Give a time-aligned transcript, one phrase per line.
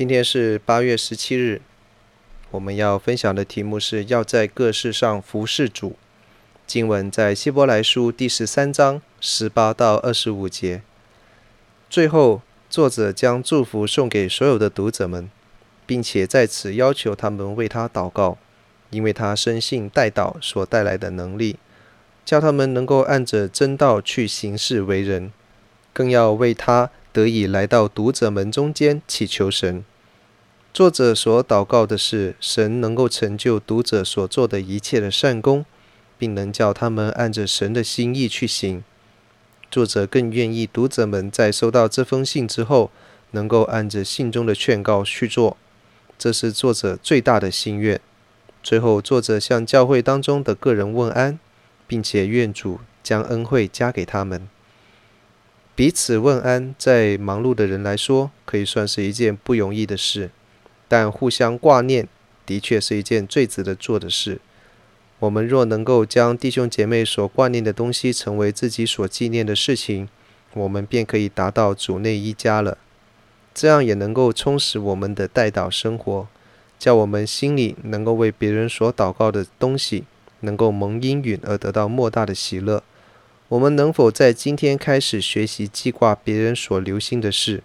[0.00, 1.60] 今天是八月十七日，
[2.52, 5.94] 我们要分享的题目是要在各事上服事主。
[6.66, 10.80] 经文在希伯来书第十三章十八到二十五节。
[11.90, 12.40] 最后，
[12.70, 15.30] 作者将祝福送给所有的读者们，
[15.84, 18.38] 并且在此要求他们为他祷告，
[18.88, 21.58] 因为他深信代祷所带来的能力，
[22.24, 25.30] 叫他们能够按着真道去行事为人，
[25.92, 26.90] 更要为他。
[27.12, 29.84] 得以来到读者们中间祈求神。
[30.72, 35.66] 作者所祷告的是神能够成就读者所做的一切的善功，
[36.16, 38.84] 并能叫他们按着神的心意去行。
[39.68, 42.92] 作者更愿意读者们在收到这封信之后，
[43.32, 45.56] 能够按着信中的劝告去做。
[46.16, 48.00] 这是作者最大的心愿。
[48.62, 51.40] 最后，作者向教会当中的个人问安，
[51.88, 54.48] 并且愿主将恩惠加给他们。
[55.74, 60.30] 彼此问安，在忙碌的人来说，可以算是一件不容易的事。
[60.90, 62.08] 但互相挂念，
[62.44, 64.40] 的确是一件最值得做的事。
[65.20, 70.08] 我们若能够将弟兄姐妹所挂念的东西，成为自己所纪念的事情，
[70.54, 72.76] 我们便可以达到主内一家了。
[73.54, 76.26] 这样也能够充实我们的代祷生活，
[76.76, 80.06] 叫我们心里能够为别人所祷告的东西，
[80.40, 82.82] 能够蒙应允而得到莫大的喜乐。
[83.46, 87.62] 我们能否在今天开始学习记挂别人所留心的事，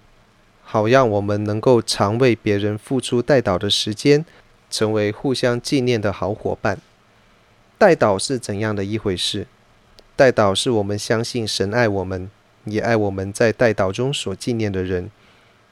[0.67, 4.25] 好让我们能够常为别人付出代祷的时间，
[4.69, 6.79] 成为互相纪念的好伙伴？
[7.77, 9.47] 代祷是怎样的一回事？
[10.15, 12.29] 代祷是我们相信神爱我们，
[12.65, 15.11] 也爱我们在代祷中所纪念的人。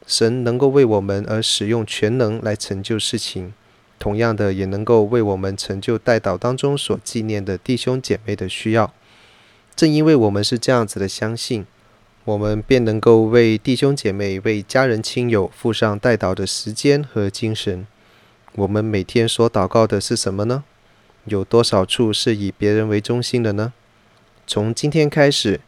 [0.06, 3.54] 神能够为我们而使用全能来成就事情，
[3.98, 8.94] 同样的也能够为我们成就代祷当中所纪念的弟兄姐妹的需要。
[9.76, 11.66] 正因为我们是这样子的相信，
[12.26, 17.86] 我们便能够为弟兄姐妹、为家人亲友付上代祷的时间和精神。
[18.56, 20.64] 我们每天所祷告的是什么呢？
[21.26, 23.74] 有多少处是以别人为中心的呢？
[24.48, 25.60] 从今天开始，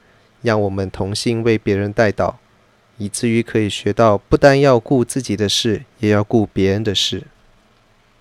[0.43, 2.35] 让我们同心为别人代祷，
[2.97, 7.23] 以至于可以学到不单要顾自己的事，也要顾别人的事。